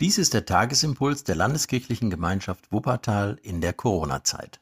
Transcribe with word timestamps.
Dies 0.00 0.16
ist 0.16 0.32
der 0.32 0.46
Tagesimpuls 0.46 1.24
der 1.24 1.34
Landeskirchlichen 1.34 2.08
Gemeinschaft 2.08 2.72
Wuppertal 2.72 3.38
in 3.42 3.60
der 3.60 3.74
Corona-Zeit. 3.74 4.58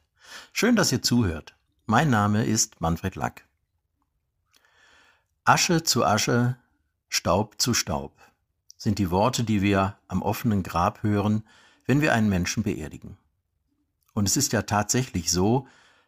Schön, 0.51 0.75
dass 0.75 0.91
ihr 0.91 1.01
zuhört. 1.01 1.55
Mein 1.85 2.09
Name 2.09 2.43
ist 2.43 2.81
Manfred 2.81 3.15
Lack. 3.15 3.45
Asche 5.45 5.83
zu 5.83 6.03
Asche, 6.03 6.57
Staub 7.07 7.55
zu 7.57 7.73
Staub 7.73 8.19
sind 8.75 8.99
die 8.99 9.11
Worte, 9.11 9.45
die 9.45 9.61
wir 9.61 9.97
am 10.09 10.21
offenen 10.23 10.61
Grab 10.61 11.03
hören, 11.03 11.43
wenn 11.85 12.01
wir 12.01 12.13
einen 12.13 12.27
Menschen 12.27 12.63
beerdigen. 12.63 13.17
Und 14.13 14.27
es 14.27 14.35
ist 14.35 14.51
ja 14.51 14.63
tatsächlich 14.63 15.31
so, 15.31 15.67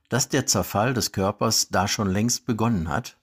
dass 0.09 0.27
der 0.27 0.45
Zerfall 0.45 0.93
des 0.93 1.13
Körpers 1.13 1.69
da 1.69 1.87
schon 1.87 2.09
längst 2.09 2.45
begonnen 2.45 2.89
hat 2.89 3.15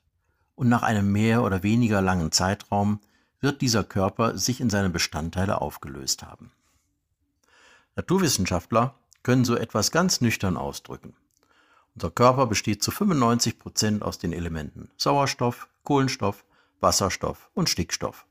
und 0.55 0.71
nach 0.71 0.83
einem 0.83 1.13
mehr 1.13 1.43
oder 1.43 1.63
weniger 1.63 2.01
langen 2.01 2.33
Zeitraum 2.33 2.99
wird 3.41 3.61
dieser 3.61 3.85
Körper 3.85 4.37
sich 4.37 4.61
in 4.61 4.71
seine 4.71 4.91
Bestandteile 4.91 5.61
aufgelöst 5.61 6.23
haben. 6.23 6.53
Naturwissenschaftler 7.97 8.95
können 9.23 9.45
so 9.45 9.57
etwas 9.57 9.91
ganz 9.91 10.21
nüchtern 10.21 10.57
ausdrücken. 10.57 11.15
Unser 11.95 12.11
Körper 12.11 12.47
besteht 12.47 12.83
zu 12.83 12.91
95 12.91 13.59
Prozent 13.59 14.03
aus 14.03 14.19
den 14.19 14.33
Elementen 14.33 14.91
Sauerstoff, 14.97 15.69
Kohlenstoff, 15.83 16.45
Wasserstoff 16.81 17.51
und 17.55 17.69
Stickstoff. 17.69 18.25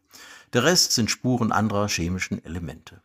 Der 0.53 0.63
Rest 0.63 0.93
sind 0.93 1.11
Spuren 1.11 1.51
anderer 1.51 1.89
chemischen 1.89 2.43
Elemente. 2.45 3.01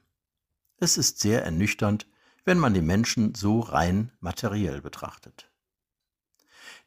Es 0.79 0.97
ist 0.97 1.21
sehr 1.21 1.45
ernüchternd, 1.45 2.07
wenn 2.45 2.59
man 2.59 2.75
den 2.75 2.87
Menschen 2.87 3.35
so 3.35 3.61
rein 3.61 4.13
materiell 4.21 4.81
betrachtet. 4.81 5.49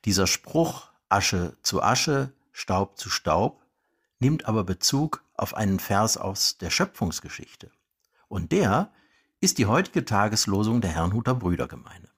Dieser 0.05 0.27
Spruch 0.27 0.89
Asche 1.09 1.57
zu 1.61 1.81
Asche, 1.81 2.31
Staub 2.51 2.97
zu 2.97 3.09
Staub 3.09 3.61
nimmt 4.19 4.45
aber 4.45 4.63
Bezug 4.63 5.23
auf 5.33 5.53
einen 5.53 5.79
Vers 5.79 6.17
aus 6.17 6.57
der 6.57 6.69
Schöpfungsgeschichte. 6.69 7.71
Und 8.27 8.51
der 8.51 8.91
ist 9.41 9.57
die 9.57 9.65
heutige 9.65 10.05
Tageslosung 10.05 10.81
der 10.81 10.91
Herrnhuter 10.91 11.35
Brüdergemeinde. 11.35 12.09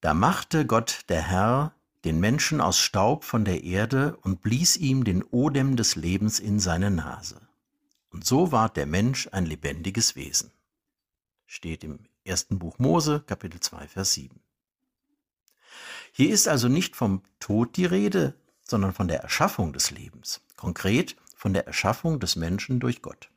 Da 0.00 0.14
machte 0.14 0.66
Gott 0.66 1.04
der 1.08 1.22
Herr 1.22 1.74
den 2.04 2.18
Menschen 2.20 2.60
aus 2.60 2.78
Staub 2.78 3.24
von 3.24 3.44
der 3.44 3.62
Erde 3.62 4.16
und 4.22 4.40
blies 4.40 4.76
ihm 4.76 5.04
den 5.04 5.22
Odem 5.22 5.76
des 5.76 5.96
Lebens 5.96 6.40
in 6.40 6.58
seine 6.58 6.90
Nase. 6.90 7.40
Und 8.10 8.24
so 8.24 8.50
ward 8.50 8.76
der 8.76 8.86
Mensch 8.86 9.28
ein 9.32 9.44
lebendiges 9.44 10.16
Wesen. 10.16 10.50
Steht 11.46 11.84
im 11.84 12.00
ersten 12.24 12.58
Buch 12.58 12.78
Mose, 12.78 13.20
Kapitel 13.26 13.60
2, 13.60 13.88
Vers 13.88 14.14
7. 14.14 14.40
Hier 16.12 16.30
ist 16.30 16.48
also 16.48 16.68
nicht 16.68 16.96
vom 16.96 17.22
Tod 17.38 17.76
die 17.76 17.84
Rede, 17.84 18.34
sondern 18.70 18.94
von 18.94 19.08
der 19.08 19.20
Erschaffung 19.20 19.72
des 19.72 19.90
Lebens, 19.90 20.40
konkret 20.56 21.16
von 21.34 21.52
der 21.52 21.66
Erschaffung 21.66 22.20
des 22.20 22.36
Menschen 22.36 22.80
durch 22.80 23.02
Gott. 23.02 23.30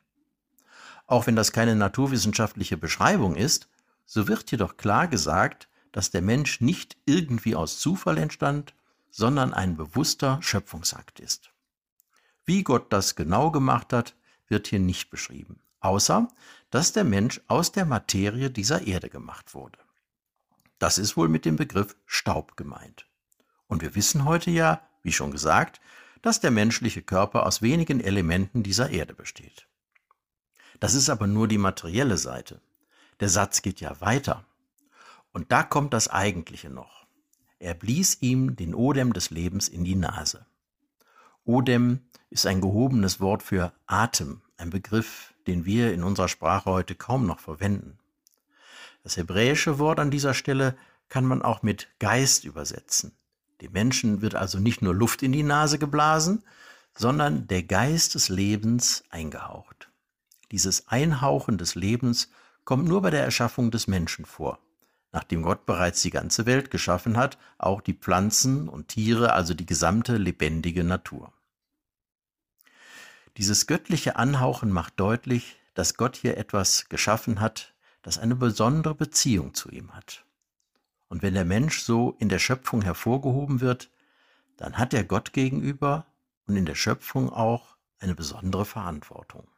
Auch 1.06 1.26
wenn 1.26 1.36
das 1.36 1.52
keine 1.52 1.76
naturwissenschaftliche 1.76 2.76
Beschreibung 2.76 3.36
ist, 3.36 3.68
so 4.06 4.28
wird 4.28 4.50
jedoch 4.50 4.76
klar 4.76 5.08
gesagt, 5.08 5.68
dass 5.92 6.10
der 6.10 6.22
Mensch 6.22 6.60
nicht 6.60 6.96
irgendwie 7.04 7.54
aus 7.54 7.78
Zufall 7.78 8.18
entstand, 8.18 8.74
sondern 9.10 9.52
ein 9.54 9.76
bewusster 9.76 10.38
Schöpfungsakt 10.42 11.20
ist. 11.20 11.50
Wie 12.44 12.62
Gott 12.62 12.92
das 12.92 13.14
genau 13.14 13.50
gemacht 13.50 13.92
hat, 13.92 14.16
wird 14.48 14.66
hier 14.66 14.80
nicht 14.80 15.10
beschrieben, 15.10 15.60
außer 15.80 16.28
dass 16.70 16.92
der 16.92 17.04
Mensch 17.04 17.40
aus 17.46 17.72
der 17.72 17.84
Materie 17.84 18.50
dieser 18.50 18.86
Erde 18.86 19.08
gemacht 19.08 19.54
wurde. 19.54 19.78
Das 20.78 20.98
ist 20.98 21.16
wohl 21.16 21.28
mit 21.28 21.44
dem 21.44 21.56
Begriff 21.56 21.96
Staub 22.06 22.56
gemeint. 22.56 23.06
Und 23.68 23.80
wir 23.80 23.94
wissen 23.94 24.24
heute 24.24 24.50
ja, 24.50 24.82
wie 25.04 25.12
schon 25.12 25.30
gesagt, 25.30 25.80
dass 26.22 26.40
der 26.40 26.50
menschliche 26.50 27.02
Körper 27.02 27.46
aus 27.46 27.62
wenigen 27.62 28.00
Elementen 28.00 28.64
dieser 28.64 28.90
Erde 28.90 29.14
besteht. 29.14 29.68
Das 30.80 30.94
ist 30.94 31.08
aber 31.08 31.28
nur 31.28 31.46
die 31.46 31.58
materielle 31.58 32.16
Seite. 32.16 32.60
Der 33.20 33.28
Satz 33.28 33.62
geht 33.62 33.80
ja 33.80 34.00
weiter. 34.00 34.44
Und 35.32 35.52
da 35.52 35.62
kommt 35.62 35.92
das 35.94 36.08
Eigentliche 36.08 36.70
noch. 36.70 37.06
Er 37.58 37.74
blies 37.74 38.20
ihm 38.20 38.56
den 38.56 38.74
Odem 38.74 39.12
des 39.12 39.30
Lebens 39.30 39.68
in 39.68 39.84
die 39.84 39.94
Nase. 39.94 40.46
Odem 41.44 42.00
ist 42.30 42.46
ein 42.46 42.60
gehobenes 42.60 43.20
Wort 43.20 43.42
für 43.42 43.72
Atem, 43.86 44.42
ein 44.56 44.70
Begriff, 44.70 45.34
den 45.46 45.64
wir 45.64 45.92
in 45.92 46.02
unserer 46.02 46.28
Sprache 46.28 46.70
heute 46.70 46.94
kaum 46.94 47.26
noch 47.26 47.40
verwenden. 47.40 47.98
Das 49.02 49.16
hebräische 49.16 49.78
Wort 49.78 50.00
an 50.00 50.10
dieser 50.10 50.32
Stelle 50.34 50.76
kann 51.08 51.26
man 51.26 51.42
auch 51.42 51.62
mit 51.62 51.88
Geist 51.98 52.44
übersetzen. 52.44 53.12
Dem 53.64 53.72
Menschen 53.72 54.20
wird 54.20 54.34
also 54.34 54.58
nicht 54.58 54.82
nur 54.82 54.94
Luft 54.94 55.22
in 55.22 55.32
die 55.32 55.42
Nase 55.42 55.78
geblasen, 55.78 56.44
sondern 56.94 57.46
der 57.46 57.62
Geist 57.62 58.14
des 58.14 58.28
Lebens 58.28 59.04
eingehaucht. 59.08 59.88
Dieses 60.52 60.88
Einhauchen 60.88 61.56
des 61.56 61.74
Lebens 61.74 62.30
kommt 62.66 62.86
nur 62.86 63.00
bei 63.00 63.08
der 63.08 63.24
Erschaffung 63.24 63.70
des 63.70 63.86
Menschen 63.86 64.26
vor, 64.26 64.58
nachdem 65.12 65.40
Gott 65.40 65.64
bereits 65.64 66.02
die 66.02 66.10
ganze 66.10 66.44
Welt 66.44 66.70
geschaffen 66.70 67.16
hat, 67.16 67.38
auch 67.56 67.80
die 67.80 67.94
Pflanzen 67.94 68.68
und 68.68 68.88
Tiere, 68.88 69.32
also 69.32 69.54
die 69.54 69.64
gesamte 69.64 70.18
lebendige 70.18 70.84
Natur. 70.84 71.32
Dieses 73.38 73.66
göttliche 73.66 74.16
Anhauchen 74.16 74.70
macht 74.70 75.00
deutlich, 75.00 75.56
dass 75.72 75.96
Gott 75.96 76.16
hier 76.16 76.36
etwas 76.36 76.90
geschaffen 76.90 77.40
hat, 77.40 77.72
das 78.02 78.18
eine 78.18 78.36
besondere 78.36 78.94
Beziehung 78.94 79.54
zu 79.54 79.70
ihm 79.70 79.94
hat. 79.94 80.26
Und 81.08 81.22
wenn 81.22 81.34
der 81.34 81.44
Mensch 81.44 81.80
so 81.80 82.16
in 82.18 82.28
der 82.28 82.38
Schöpfung 82.38 82.82
hervorgehoben 82.82 83.60
wird, 83.60 83.90
dann 84.56 84.78
hat 84.78 84.94
er 84.94 85.04
Gott 85.04 85.32
gegenüber 85.32 86.06
und 86.46 86.56
in 86.56 86.66
der 86.66 86.74
Schöpfung 86.74 87.30
auch 87.30 87.76
eine 87.98 88.14
besondere 88.14 88.64
Verantwortung. 88.64 89.48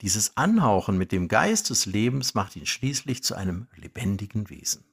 Dieses 0.00 0.36
Anhauchen 0.36 0.98
mit 0.98 1.12
dem 1.12 1.28
Geist 1.28 1.70
des 1.70 1.86
Lebens 1.86 2.34
macht 2.34 2.56
ihn 2.56 2.66
schließlich 2.66 3.22
zu 3.22 3.34
einem 3.34 3.66
lebendigen 3.76 4.48
Wesen. 4.50 4.84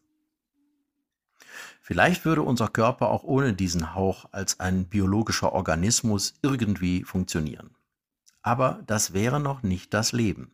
Vielleicht 1.81 2.25
würde 2.25 2.43
unser 2.43 2.67
Körper 2.67 3.09
auch 3.09 3.23
ohne 3.23 3.53
diesen 3.53 3.93
Hauch 3.93 4.25
als 4.31 4.59
ein 4.59 4.85
biologischer 4.85 5.53
Organismus 5.53 6.35
irgendwie 6.41 7.03
funktionieren. 7.03 7.75
Aber 8.41 8.81
das 8.87 9.13
wäre 9.13 9.39
noch 9.39 9.63
nicht 9.63 9.93
das 9.93 10.11
Leben. 10.11 10.51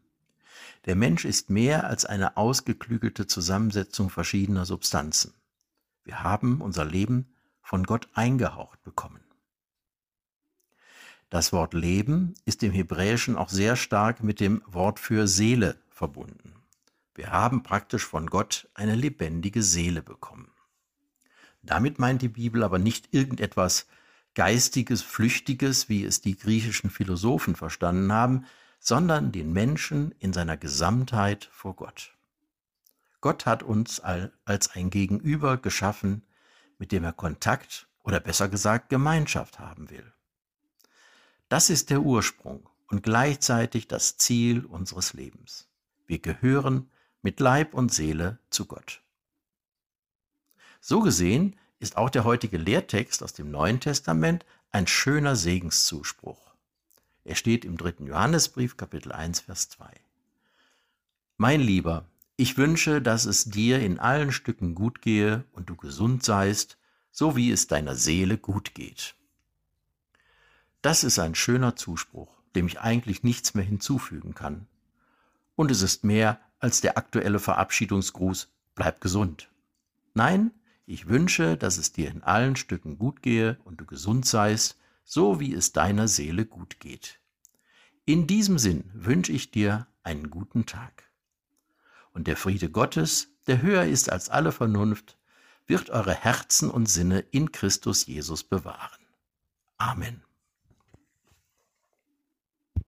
Der 0.87 0.95
Mensch 0.95 1.25
ist 1.25 1.49
mehr 1.49 1.85
als 1.85 2.05
eine 2.05 2.37
ausgeklügelte 2.37 3.27
Zusammensetzung 3.27 4.09
verschiedener 4.09 4.65
Substanzen. 4.65 5.33
Wir 6.05 6.23
haben 6.23 6.61
unser 6.61 6.85
Leben 6.85 7.35
von 7.61 7.83
Gott 7.83 8.07
eingehaucht 8.13 8.81
bekommen. 8.83 9.19
Das 11.29 11.51
Wort 11.51 11.73
Leben 11.73 12.35
ist 12.45 12.63
im 12.63 12.71
Hebräischen 12.71 13.35
auch 13.35 13.49
sehr 13.49 13.75
stark 13.75 14.23
mit 14.23 14.39
dem 14.39 14.61
Wort 14.65 15.01
für 15.01 15.27
Seele 15.27 15.75
verbunden. 15.89 16.55
Wir 17.15 17.31
haben 17.31 17.63
praktisch 17.63 18.05
von 18.05 18.27
Gott 18.27 18.69
eine 18.73 18.95
lebendige 18.95 19.63
Seele 19.63 20.01
bekommen. 20.01 20.53
Damit 21.63 21.99
meint 21.99 22.21
die 22.21 22.29
Bibel 22.29 22.63
aber 22.63 22.79
nicht 22.79 23.13
irgendetwas 23.13 23.87
Geistiges, 24.35 25.01
Flüchtiges, 25.01 25.89
wie 25.89 26.05
es 26.05 26.21
die 26.21 26.37
griechischen 26.37 26.89
Philosophen 26.89 27.57
verstanden 27.57 28.13
haben, 28.13 28.45
sondern 28.79 29.31
den 29.31 29.51
Menschen 29.53 30.13
in 30.19 30.33
seiner 30.33 30.57
Gesamtheit 30.57 31.49
vor 31.51 31.75
Gott. 31.75 32.15
Gott 33.21 33.45
hat 33.45 33.63
uns 33.63 33.99
als 33.99 34.69
ein 34.71 34.89
Gegenüber 34.89 35.57
geschaffen, 35.57 36.23
mit 36.77 36.91
dem 36.91 37.03
er 37.03 37.13
Kontakt 37.13 37.87
oder 38.03 38.19
besser 38.19 38.47
gesagt 38.47 38.89
Gemeinschaft 38.89 39.59
haben 39.59 39.89
will. 39.89 40.13
Das 41.49 41.69
ist 41.69 41.89
der 41.89 42.01
Ursprung 42.01 42.69
und 42.87 43.03
gleichzeitig 43.03 43.87
das 43.87 44.17
Ziel 44.17 44.66
unseres 44.66 45.13
Lebens. 45.13 45.67
Wir 46.05 46.19
gehören 46.19 46.89
mit 47.21 47.39
Leib 47.39 47.73
und 47.73 47.93
Seele 47.93 48.39
zu 48.49 48.66
Gott. 48.66 49.01
So 50.79 51.01
gesehen 51.01 51.55
ist 51.79 51.97
auch 51.97 52.09
der 52.09 52.23
heutige 52.23 52.57
Lehrtext 52.57 53.23
aus 53.23 53.33
dem 53.33 53.51
Neuen 53.51 53.79
Testament 53.79 54.45
ein 54.71 54.87
schöner 54.87 55.35
Segenszuspruch. 55.35 56.47
Er 57.28 57.35
steht 57.35 57.66
im 57.66 57.76
dritten 57.76 58.08
Johannesbrief, 58.08 58.78
Kapitel 58.78 59.12
1, 59.12 59.41
Vers 59.41 59.68
2. 59.68 59.91
Mein 61.35 61.59
Lieber, 61.59 62.06
ich 62.38 62.58
wünsche, 62.58 63.02
dass 63.02 63.26
es 63.26 63.44
dir 63.44 63.82
in 63.82 64.00
allen 64.00 64.32
Stücken 64.32 64.76
gut 64.76 65.02
gehe 65.02 65.44
und 65.52 65.70
du 65.70 65.76
gesund 65.76 66.24
seist, 66.24 66.78
so 67.12 67.35
wie 67.35 67.52
es 67.52 67.68
deiner 67.68 67.96
Seele 67.96 68.38
gut 68.38 68.74
geht. 68.74 69.14
Das 70.82 71.03
ist 71.03 71.20
ein 71.20 71.35
schöner 71.35 71.76
Zuspruch, 71.76 72.32
dem 72.56 72.66
ich 72.66 72.79
eigentlich 72.79 73.24
nichts 73.24 73.56
mehr 73.56 73.66
hinzufügen 73.66 74.34
kann. 74.34 74.66
Und 75.58 75.70
es 75.70 75.82
ist 75.82 76.06
mehr 76.06 76.40
als 76.59 76.79
der 76.79 76.97
aktuelle 76.97 77.40
Verabschiedungsgruß 77.40 78.47
Bleib 78.74 79.02
gesund. 79.02 79.50
Nein, 80.14 80.52
ich 80.85 81.09
wünsche, 81.09 81.58
dass 81.58 81.78
es 81.78 81.91
dir 81.91 82.09
in 82.09 82.24
allen 82.24 82.56
Stücken 82.56 82.97
gut 82.97 83.22
gehe 83.22 83.58
und 83.66 83.82
du 83.82 83.85
gesund 83.85 84.26
seist, 84.26 84.78
so 85.09 85.39
wie 85.39 85.53
es 85.53 85.71
deiner 85.71 86.09
Seele 86.09 86.45
gut 86.45 86.81
geht. 86.81 87.21
In 88.03 88.27
diesem 88.27 88.59
Sinn 88.59 88.83
wünsche 88.93 89.31
ich 89.31 89.51
dir 89.51 89.87
einen 90.03 90.29
guten 90.29 90.65
Tag. 90.65 91.05
Und 92.11 92.27
der 92.27 92.35
Friede 92.35 92.69
Gottes, 92.69 93.29
der 93.47 93.61
höher 93.61 93.85
ist 93.85 94.11
als 94.11 94.29
alle 94.29 94.51
Vernunft, 94.51 95.17
wird 95.65 95.89
eure 95.89 96.13
Herzen 96.13 96.69
und 96.69 96.87
Sinne 96.87 97.19
in 97.31 97.53
Christus 97.53 98.05
Jesus 98.05 98.43
bewahren. 98.43 99.05
Amen. 99.77 100.27